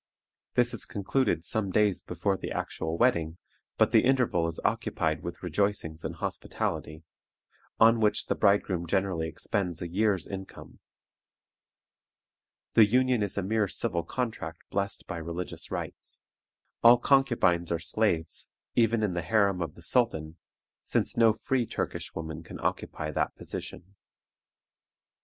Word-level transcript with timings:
This 0.55 0.73
is 0.73 0.83
concluded 0.85 1.43
some 1.43 1.69
days 1.69 2.01
before 2.01 2.35
the 2.35 2.51
actual 2.51 2.97
wedding, 2.97 3.37
but 3.77 3.91
the 3.91 4.03
interval 4.03 4.47
is 4.47 4.59
occupied 4.65 5.21
with 5.21 5.43
rejoicings 5.43 6.03
and 6.03 6.15
hospitality, 6.15 7.03
on 7.79 7.99
which 7.99 8.25
the 8.25 8.33
bridegroom 8.33 8.87
generally 8.87 9.27
expends 9.27 9.79
a 9.79 9.87
year's 9.87 10.25
income. 10.27 10.79
The 12.73 12.87
union 12.87 13.21
is 13.21 13.37
a 13.37 13.43
mere 13.43 13.67
civil 13.67 14.01
contract 14.01 14.63
blessed 14.71 15.05
by 15.05 15.17
religious 15.17 15.69
rites. 15.69 16.19
All 16.81 16.97
concubines 16.97 17.71
are 17.71 17.77
slaves, 17.77 18.47
even 18.73 19.03
in 19.03 19.13
the 19.13 19.21
harem 19.21 19.61
of 19.61 19.75
the 19.75 19.83
sultan, 19.83 20.37
since 20.81 21.15
no 21.15 21.31
free 21.31 21.67
Turkish 21.67 22.15
woman 22.15 22.41
can 22.41 22.59
occupy 22.61 23.11
that 23.11 23.35
position. 23.35 23.93